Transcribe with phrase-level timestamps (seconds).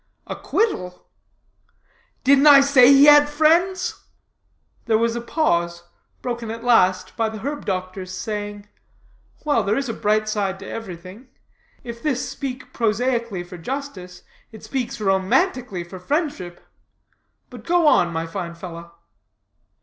[0.25, 1.05] "Acquittal?"
[2.23, 4.05] "Didn't I say he had friends?"
[4.85, 5.83] There was a pause,
[6.23, 8.67] broken at last by the herb doctor's saying:
[9.45, 11.27] "Well, there is a bright side to everything.
[11.83, 16.65] If this speak prosaically for justice, it speaks romantically for friendship!
[17.51, 18.93] But go on, my fine fellow."